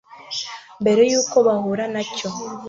[0.81, 2.29] mbere yuko buhura nacyo,